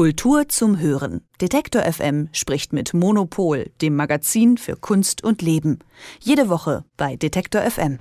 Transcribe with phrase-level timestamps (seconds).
[0.00, 1.20] Kultur zum Hören.
[1.42, 5.80] Detektor FM spricht mit Monopol, dem Magazin für Kunst und Leben.
[6.20, 7.98] Jede Woche bei Detektor FM.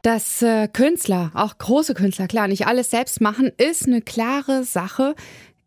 [0.00, 5.14] Dass äh, Künstler, auch große Künstler, klar, nicht alles selbst machen, ist eine klare Sache.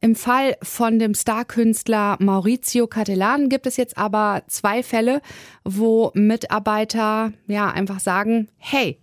[0.01, 5.21] Im Fall von dem Starkünstler Maurizio Cattelan gibt es jetzt aber zwei Fälle,
[5.63, 8.97] wo Mitarbeiter ja einfach sagen, hey,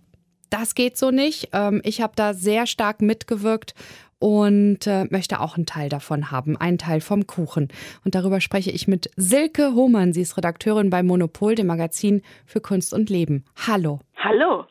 [0.49, 1.49] das geht so nicht.
[1.53, 3.73] Ähm, ich habe da sehr stark mitgewirkt
[4.19, 7.69] und äh, möchte auch einen Teil davon haben, einen Teil vom Kuchen.
[8.03, 10.13] Und darüber spreche ich mit Silke Hohmann.
[10.13, 13.45] Sie ist Redakteurin bei Monopol, dem Magazin für Kunst und Leben.
[13.67, 13.99] Hallo.
[14.17, 14.65] Hallo.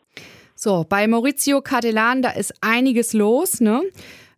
[0.55, 3.61] So, bei Maurizio Cardelan, da ist einiges los.
[3.61, 3.83] Ne?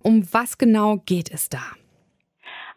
[0.03, 1.61] Um was genau geht es da?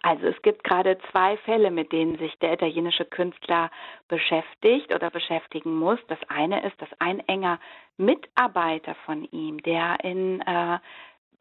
[0.02, 3.70] Also es gibt gerade zwei Fälle, mit denen sich der italienische Künstler
[4.08, 5.98] beschäftigt oder beschäftigen muss.
[6.08, 7.60] Das eine ist, dass ein enger
[7.98, 10.78] Mitarbeiter von ihm, der in äh,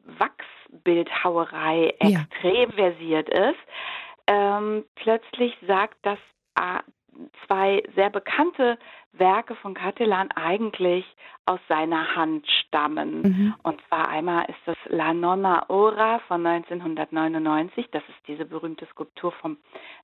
[0.04, 2.76] Wachsbildhauerei extrem ja.
[2.76, 3.58] versiert ist,
[4.26, 6.18] ähm, plötzlich sagt, dass
[6.56, 6.80] äh,
[7.46, 8.78] zwei sehr bekannte
[9.12, 11.04] Werke von Catalan eigentlich
[11.44, 13.22] aus seiner Hand stammen.
[13.22, 13.54] Mhm.
[13.62, 17.88] Und zwar einmal ist das La Nonna Ora von 1999.
[17.90, 19.56] Das ist diese berühmte Skulptur vom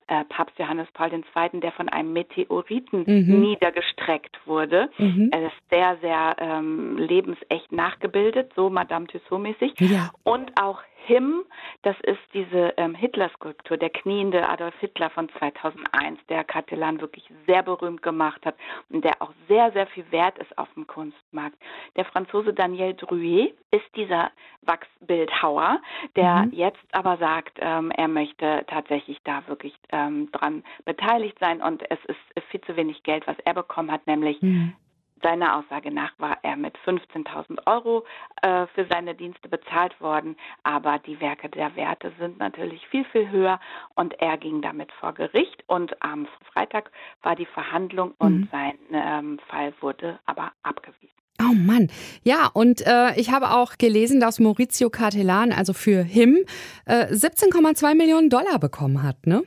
[0.07, 3.39] äh, Papst Johannes Paul II., der von einem Meteoriten mhm.
[3.39, 4.89] niedergestreckt wurde.
[4.97, 5.29] Mhm.
[5.31, 9.73] Er ist sehr, sehr ähm, lebensecht nachgebildet, so Madame Tussaud-mäßig.
[9.79, 10.11] Ja.
[10.23, 11.43] Und auch Him,
[11.81, 17.63] das ist diese ähm, Hitler-Skulptur, der kniende Adolf Hitler von 2001, der Catalan wirklich sehr
[17.63, 18.55] berühmt gemacht hat
[18.89, 21.57] und der auch sehr, sehr viel wert ist auf dem Kunstmarkt.
[21.95, 25.81] Der Franzose Daniel Druet ist dieser Wachsbildhauer,
[26.15, 26.53] der mhm.
[26.53, 31.99] jetzt aber sagt, ähm, er möchte tatsächlich da wirklich ähm, dran beteiligt sein und es
[32.05, 34.73] ist viel zu wenig Geld, was er bekommen hat, nämlich mhm.
[35.21, 38.05] Seiner Aussage nach war er mit 15.000 Euro
[38.41, 43.29] äh, für seine Dienste bezahlt worden, aber die Werke der Werte sind natürlich viel, viel
[43.29, 43.59] höher
[43.95, 48.47] und er ging damit vor Gericht und am Freitag war die Verhandlung und mhm.
[48.51, 51.09] sein ähm, Fall wurde aber abgewiesen.
[51.41, 51.89] Oh Mann.
[52.23, 56.45] Ja, und äh, ich habe auch gelesen, dass Maurizio Cartelan, also für HIM,
[56.85, 59.43] äh, 17,2 Millionen Dollar bekommen hat, ne?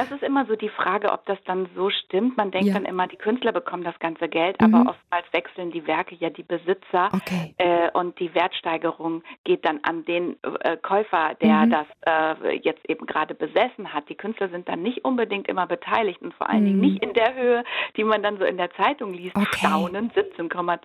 [0.00, 2.38] Das ist immer so die Frage, ob das dann so stimmt.
[2.38, 2.72] Man denkt ja.
[2.72, 4.74] dann immer, die Künstler bekommen das ganze Geld, mhm.
[4.74, 7.54] aber oftmals wechseln die Werke ja die Besitzer okay.
[7.58, 11.70] äh, und die Wertsteigerung geht dann an den äh, Käufer, der mhm.
[11.70, 14.08] das äh, jetzt eben gerade besessen hat.
[14.08, 16.66] Die Künstler sind dann nicht unbedingt immer beteiligt und vor allen mhm.
[16.66, 17.64] Dingen nicht in der Höhe,
[17.98, 19.36] die man dann so in der Zeitung liest.
[19.36, 19.58] Okay.
[19.58, 20.80] Staunen, 17,2.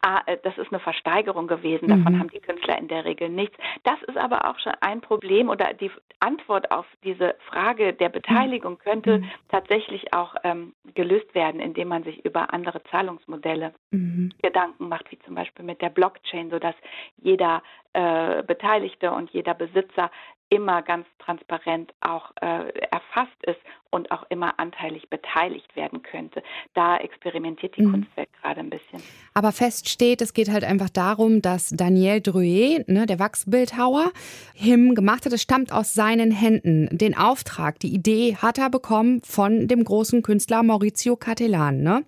[0.00, 1.86] Ah, äh, das ist eine Versteigerung gewesen.
[1.86, 2.18] Davon mhm.
[2.18, 3.56] haben die Künstler in der Regel nichts.
[3.84, 8.31] Das ist aber auch schon ein Problem oder die Antwort auf diese Frage der Beteiligung
[8.78, 9.30] könnte mhm.
[9.48, 14.32] tatsächlich auch ähm, gelöst werden, indem man sich über andere Zahlungsmodelle mhm.
[14.42, 16.74] Gedanken macht, wie zum Beispiel mit der Blockchain, sodass
[17.18, 17.62] jeder
[17.92, 20.10] äh, Beteiligte und jeder Besitzer
[20.52, 23.58] immer ganz transparent auch äh, erfasst ist
[23.88, 26.42] und auch immer anteilig beteiligt werden könnte.
[26.74, 27.92] Da experimentiert die mhm.
[27.92, 29.02] Kunstwelt gerade ein bisschen.
[29.32, 34.12] Aber fest steht, es geht halt einfach darum, dass Daniel Druet, ne, der Wachsbildhauer,
[34.54, 35.32] Him gemacht hat.
[35.32, 36.98] Es stammt aus seinen Händen.
[36.98, 41.82] Den Auftrag, die Idee hat er bekommen von dem großen Künstler Maurizio Cattelan.
[41.82, 42.04] Ne?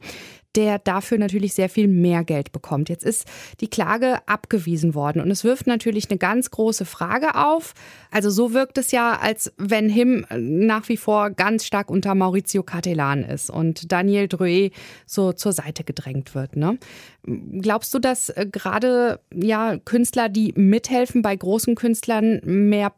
[0.56, 2.88] Der dafür natürlich sehr viel mehr Geld bekommt.
[2.88, 3.26] Jetzt ist
[3.60, 7.74] die Klage abgewiesen worden und es wirft natürlich eine ganz große Frage auf.
[8.10, 12.62] Also so wirkt es ja, als wenn Him nach wie vor ganz stark unter Maurizio
[12.62, 14.72] Cattelan ist und Daniel Druet
[15.06, 16.56] so zur Seite gedrängt wird.
[16.56, 16.78] Ne?
[17.26, 22.92] Glaubst du, dass äh, gerade ja Künstler, die mithelfen bei großen Künstlern, mehr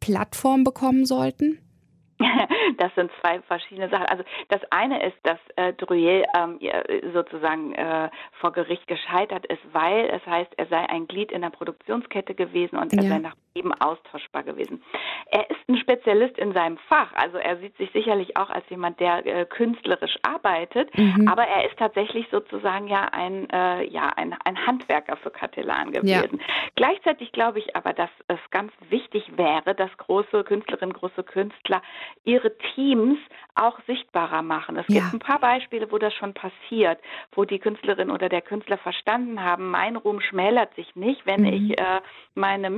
[0.00, 1.58] Plattform bekommen sollten?
[2.78, 4.06] das sind zwei verschiedene Sachen.
[4.06, 6.58] Also das eine ist, dass äh, Druyel ähm,
[7.12, 8.10] sozusagen äh,
[8.40, 12.76] vor Gericht gescheitert ist, weil es heißt, er sei ein Glied in der Produktionskette gewesen
[12.76, 13.08] und er ja.
[13.10, 14.82] sei nach eben austauschbar gewesen.
[15.26, 19.00] Er ist ein Spezialist in seinem Fach, also er sieht sich sicherlich auch als jemand,
[19.00, 21.28] der äh, künstlerisch arbeitet, mhm.
[21.28, 26.38] aber er ist tatsächlich sozusagen ja ein, äh, ja, ein, ein Handwerker für Katelan gewesen.
[26.38, 26.54] Ja.
[26.76, 31.82] Gleichzeitig glaube ich aber, dass es ganz wichtig wäre, dass große Künstlerinnen, große Künstler
[32.24, 33.18] ihre Teams
[33.54, 34.76] auch sichtbarer machen.
[34.76, 35.00] Es ja.
[35.00, 36.98] gibt ein paar Beispiele, wo das schon passiert,
[37.32, 41.70] wo die Künstlerin oder der Künstler verstanden haben, mein Ruhm schmälert sich nicht, wenn mhm.
[41.70, 42.00] ich äh,
[42.34, 42.70] meine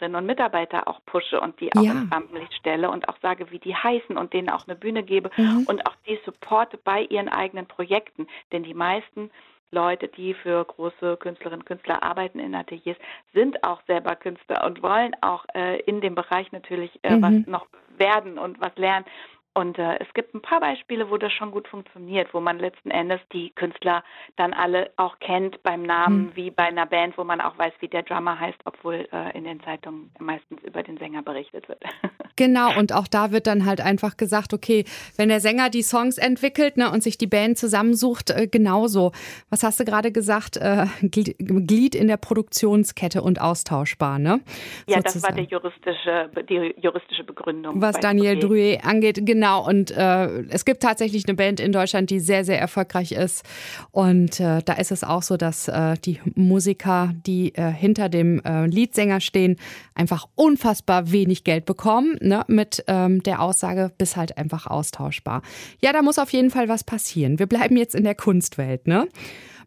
[0.00, 1.92] Mitarbeiterinnen und Mitarbeiter auch pushe und die auch ja.
[1.92, 5.30] ins Rampenlicht stelle und auch sage, wie die heißen und denen auch eine Bühne gebe
[5.36, 5.64] mhm.
[5.68, 8.26] und auch die supporte bei ihren eigenen Projekten.
[8.52, 9.30] Denn die meisten
[9.70, 12.96] Leute, die für große Künstlerinnen und Künstler arbeiten in Ateliers,
[13.34, 17.22] sind auch selber Künstler und wollen auch äh, in dem Bereich natürlich äh, mhm.
[17.22, 19.04] was noch werden und was lernen.
[19.52, 22.90] Und äh, es gibt ein paar Beispiele, wo das schon gut funktioniert, wo man letzten
[22.92, 24.04] Endes die Künstler
[24.36, 26.36] dann alle auch kennt beim Namen, mhm.
[26.36, 29.42] wie bei einer Band, wo man auch weiß, wie der Drummer heißt, obwohl äh, in
[29.42, 31.82] den Zeitungen meistens über den Sänger berichtet wird.
[32.36, 34.86] Genau, und auch da wird dann halt einfach gesagt, okay,
[35.18, 39.12] wenn der Sänger die Songs entwickelt ne, und sich die Band zusammensucht, äh, genauso.
[39.50, 40.56] Was hast du gerade gesagt?
[40.56, 44.40] Äh, Glied in der Produktionskette und austauschbar, ne?
[44.86, 45.02] Ja, Sozusagen.
[45.02, 47.82] das war der juristische, die juristische Begründung.
[47.82, 49.39] Was Daniel Drouet angeht, genau.
[49.48, 53.44] Und äh, es gibt tatsächlich eine Band in Deutschland, die sehr, sehr erfolgreich ist.
[53.90, 58.40] Und äh, da ist es auch so, dass äh, die Musiker, die äh, hinter dem
[58.44, 59.56] äh, Leadsänger stehen,
[59.94, 65.42] einfach unfassbar wenig Geld bekommen, ne, mit ähm, der Aussage, bis halt einfach austauschbar.
[65.82, 67.38] Ja, da muss auf jeden Fall was passieren.
[67.38, 69.08] Wir bleiben jetzt in der Kunstwelt, ne?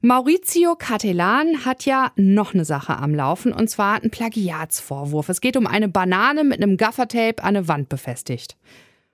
[0.05, 5.29] Maurizio Cattelan hat ja noch eine Sache am Laufen und zwar einen Plagiatsvorwurf.
[5.29, 8.57] Es geht um eine Banane mit einem Gaffertape an eine Wand befestigt.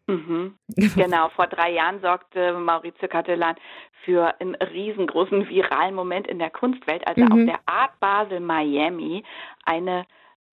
[0.10, 0.56] Mhm.
[0.96, 3.56] Genau, vor drei Jahren sorgte Maurizio Cattelan
[4.04, 7.32] für einen riesengroßen viralen Moment in der Kunstwelt, als er mhm.
[7.32, 9.24] auf der Art Basel Miami
[9.66, 10.06] eine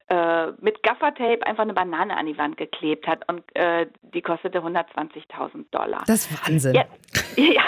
[0.09, 4.61] äh, mit Gaffertape einfach eine Banane an die Wand geklebt hat und äh, die kostete
[4.61, 6.05] 120.000 Dollar.
[6.07, 6.75] Das ist Wahnsinn.
[6.75, 6.85] Ja,
[7.37, 7.65] ja.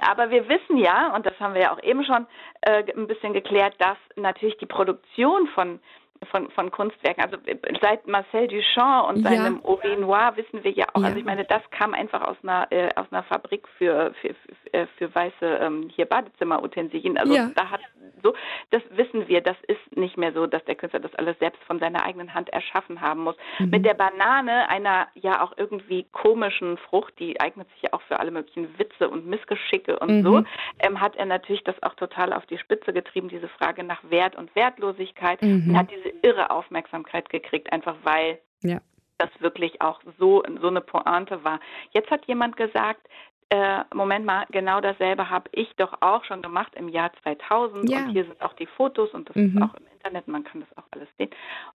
[0.00, 2.26] aber wir wissen ja, und das haben wir ja auch eben schon
[2.60, 5.80] äh, ein bisschen geklärt, dass natürlich die Produktion von
[6.30, 7.24] von, von Kunstwerken.
[7.24, 7.36] Also
[7.80, 9.68] seit Marcel Duchamp und seinem ja.
[9.68, 11.02] Ori Noir wissen wir ja auch.
[11.02, 11.06] Also ja.
[11.08, 14.74] Also ich meine, das kam einfach aus einer äh, aus einer Fabrik für für, für,
[14.74, 17.18] äh, für weiße ähm, hier Badezimmerutensilien.
[17.18, 17.50] Also ja.
[17.54, 17.80] da hat
[18.22, 18.34] so,
[18.70, 19.40] das wissen wir.
[19.40, 22.50] Das ist nicht mehr so, dass der Künstler das alles selbst von seiner eigenen Hand
[22.50, 23.36] erschaffen haben muss.
[23.58, 23.70] Mhm.
[23.70, 28.18] Mit der Banane, einer ja auch irgendwie komischen Frucht, die eignet sich ja auch für
[28.20, 30.22] alle möglichen Witze und Missgeschicke und mhm.
[30.22, 30.44] so,
[30.80, 33.28] ähm, hat er natürlich das auch total auf die Spitze getrieben.
[33.28, 35.42] Diese Frage nach Wert und Wertlosigkeit.
[35.42, 35.74] Mhm.
[35.74, 38.80] Er hat diese irre Aufmerksamkeit gekriegt, einfach weil ja.
[39.18, 41.60] das wirklich auch so, so eine Pointe war.
[41.90, 43.08] Jetzt hat jemand gesagt,
[43.52, 47.98] äh, Moment mal, genau dasselbe habe ich doch auch schon gemacht im Jahr 2000 ja.
[47.98, 49.54] und hier sind auch die Fotos und das mhm.
[49.54, 51.28] ist auch im Internet, man kann das auch alles sehen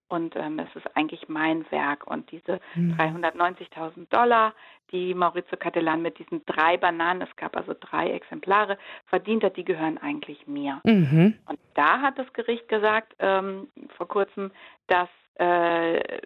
[0.07, 2.94] und ähm, es ist eigentlich mein Werk und diese mhm.
[2.94, 4.56] 390.000 Dollar,
[4.91, 9.65] die Maurizio Cattelan mit diesen drei Bananen, es gab also drei Exemplare, verdient hat, die
[9.65, 10.81] gehören eigentlich mir.
[10.83, 11.35] Mhm.
[11.45, 14.50] Und da hat das Gericht gesagt ähm, vor kurzem,
[14.88, 15.09] dass
[15.39, 16.22] äh,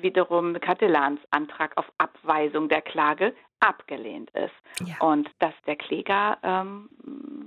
[0.00, 4.96] wiederum Catalans Antrag auf Abweisung der Klage abgelehnt ist ja.
[5.00, 6.88] und dass der Kläger ähm,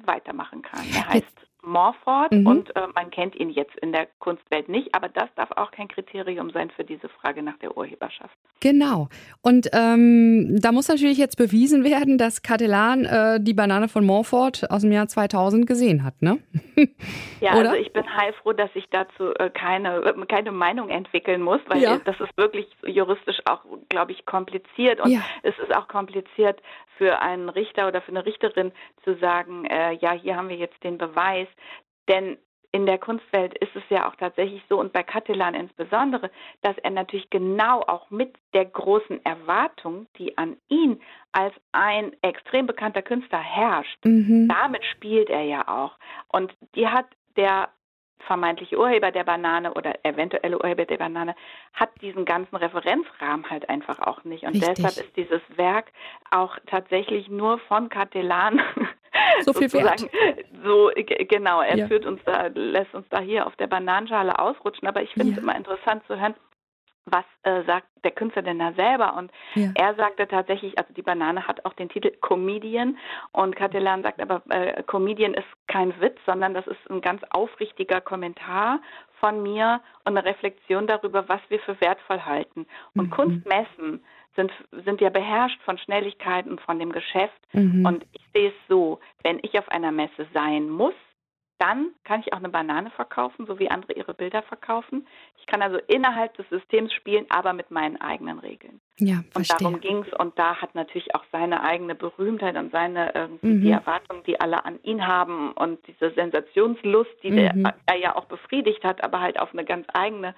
[0.06, 0.86] weitermachen kann.
[0.94, 2.47] Er heißt Morford mhm.
[2.47, 5.88] und äh, man kennt ihn jetzt in der Kunstwelt nicht, aber das darf auch kein
[5.88, 8.35] Kriterium sein für diese Frage nach der Urheberschaft.
[8.62, 9.09] Genau.
[9.41, 14.69] Und ähm, da muss natürlich jetzt bewiesen werden, dass Catalan äh, die Banane von Morford
[14.71, 16.39] aus dem Jahr 2000 gesehen hat, ne?
[17.41, 17.71] ja, Oder?
[17.71, 21.81] also ich bin heilfroh, dass ich dazu äh, keine, äh, keine Meinung entwickeln muss, weil
[21.81, 22.00] ja.
[22.06, 25.19] das ist wirklich juristisch auch, glaube ich, kompliziert und ja.
[25.44, 26.62] es ist auch kompliziert
[26.97, 28.71] für einen Richter oder für eine Richterin
[29.03, 31.47] zu sagen, äh, ja, hier haben wir jetzt den Beweis,
[32.07, 32.38] denn
[32.75, 36.30] in der Kunstwelt ist es ja auch tatsächlich so und bei Catalan insbesondere,
[36.62, 41.01] dass er natürlich genau auch mit der großen Erwartung, die an ihn
[41.31, 44.50] als ein extrem bekannter Künstler herrscht, mhm.
[44.50, 45.98] damit spielt er ja auch.
[46.27, 47.06] Und die hat
[47.38, 47.69] der
[48.19, 51.35] vermeintliche Urheber der Banane oder eventuelle Urheber der Banane
[51.73, 54.44] hat diesen ganzen Referenzrahmen halt einfach auch nicht.
[54.44, 54.75] Und Richtig.
[54.75, 55.91] deshalb ist dieses Werk
[56.31, 58.62] auch tatsächlich nur von Catalan
[59.41, 60.07] so viel wert.
[60.63, 61.88] So genau, er ja.
[61.88, 64.88] führt uns da, lässt uns da hier auf der Bananenschale ausrutschen.
[64.88, 65.44] Aber ich finde es ja.
[65.44, 66.35] immer interessant zu hören,
[67.06, 69.15] was äh, sagt der Künstler denn da selber?
[69.15, 69.69] Und ja.
[69.75, 72.98] er sagte tatsächlich, also die Banane hat auch den Titel Comedian
[73.31, 75.45] und Catalan sagt aber, äh, Comedian ist
[75.75, 78.79] kein Witz, sondern das ist ein ganz aufrichtiger Kommentar
[79.20, 82.65] von mir und eine Reflexion darüber, was wir für wertvoll halten.
[82.96, 83.10] Und mhm.
[83.10, 84.03] Kunstmessen
[84.38, 84.53] sind,
[84.86, 87.41] sind ja beherrscht von Schnelligkeit und von dem Geschäft.
[87.51, 87.86] Mhm.
[87.86, 90.94] Und ich sehe es so, wenn ich auf einer Messe sein muss,
[91.57, 95.07] dann kann ich auch eine Banane verkaufen, so wie andere ihre Bilder verkaufen.
[95.39, 98.81] Ich kann also innerhalb des Systems spielen, aber mit meinen eigenen Regeln.
[98.97, 99.55] Ja, verstehe.
[99.55, 100.19] Und darum ging es.
[100.19, 103.62] Und da hat natürlich auch seine eigene Berühmtheit und seine irgendwie mhm.
[103.62, 107.35] die Erwartungen, die alle an ihn haben und diese Sensationslust, die mhm.
[107.35, 110.35] der, er ja auch befriedigt hat, aber halt auf eine ganz eigene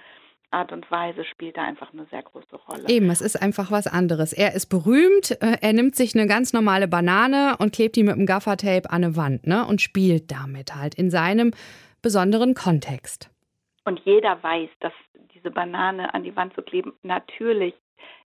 [0.51, 2.87] Art und Weise spielt da einfach eine sehr große Rolle.
[2.87, 4.33] Eben, es ist einfach was anderes.
[4.33, 8.15] Er ist berühmt, äh, er nimmt sich eine ganz normale Banane und klebt die mit
[8.15, 11.51] dem Gaffertape an eine Wand ne, und spielt damit halt in seinem
[12.01, 13.29] besonderen Kontext.
[13.83, 14.93] Und jeder weiß, dass
[15.33, 17.73] diese Banane an die Wand zu kleben natürlich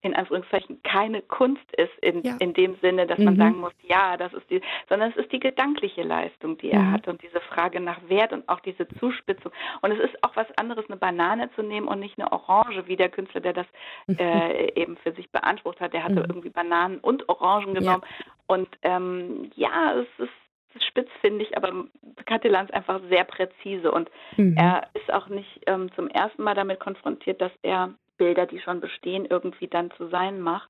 [0.02, 2.36] in Anführungszeichen keine Kunst ist in, ja.
[2.40, 3.26] in dem Sinne, dass mhm.
[3.26, 6.80] man sagen muss, ja, das ist die, sondern es ist die gedankliche Leistung, die er
[6.80, 6.92] mhm.
[6.92, 9.52] hat und diese Frage nach Wert und auch diese Zuspitzung.
[9.82, 12.96] Und es ist auch was anderes, eine Banane zu nehmen und nicht eine Orange, wie
[12.96, 13.68] der Künstler, der das
[14.20, 15.94] äh, eben für sich beansprucht hat.
[15.94, 16.26] Der hatte mhm.
[16.30, 18.04] irgendwie Bananen und Orangen genommen.
[18.04, 18.26] Ja.
[18.46, 21.86] Und ähm, ja, es ist spitz, finde ich, aber
[22.26, 24.56] Catalan ist einfach sehr präzise und mhm.
[24.58, 28.80] er ist auch nicht ähm, zum ersten Mal damit konfrontiert, dass er Bilder, die schon
[28.80, 30.70] bestehen, irgendwie dann zu sein macht.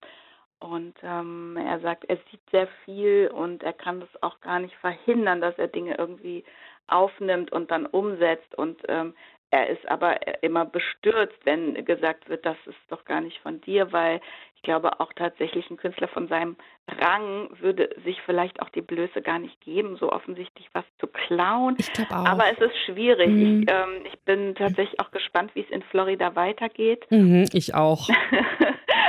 [0.60, 4.76] Und ähm, er sagt, er sieht sehr viel und er kann das auch gar nicht
[4.78, 6.44] verhindern, dass er Dinge irgendwie
[6.88, 8.56] aufnimmt und dann umsetzt.
[8.58, 9.14] Und ähm,
[9.52, 13.92] er ist aber immer bestürzt, wenn gesagt wird, das ist doch gar nicht von dir,
[13.92, 14.20] weil
[14.56, 19.22] ich glaube auch tatsächlich ein Künstler von seinem Rang würde sich vielleicht auch die Blöße
[19.22, 21.76] gar nicht geben, so offensichtlich was zu klauen.
[21.78, 22.26] Ich glaube auch.
[22.26, 23.30] Aber es ist schwierig.
[23.30, 23.64] Mhm.
[23.64, 27.06] Ich, ähm, ich, bin tatsächlich auch gespannt, wie es in Florida weitergeht.
[27.10, 28.10] Mhm, ich auch.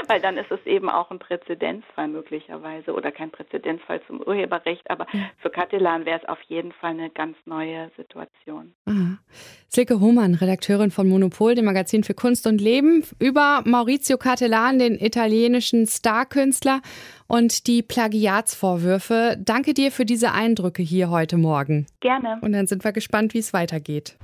[0.09, 5.07] weil dann ist es eben auch ein Präzedenzfall möglicherweise oder kein Präzedenzfall zum Urheberrecht, aber
[5.39, 8.73] für Catalan wäre es auf jeden Fall eine ganz neue Situation.
[8.87, 9.19] Aha.
[9.69, 14.95] Silke Hohmann, Redakteurin von Monopol, dem Magazin für Kunst und Leben, über Maurizio Cattelan, den
[14.95, 16.81] italienischen Starkünstler
[17.29, 19.39] und die Plagiatsvorwürfe.
[19.39, 21.87] Danke dir für diese Eindrücke hier heute Morgen.
[22.01, 22.39] Gerne.
[22.41, 24.17] Und dann sind wir gespannt, wie es weitergeht.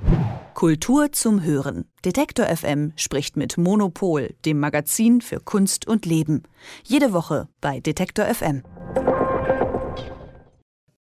[0.54, 1.84] Kultur zum Hören.
[2.04, 6.44] Detektor FM spricht mit Monopol, dem Magazin für Kunst und Leben.
[6.84, 8.62] Jede Woche bei Detektor FM.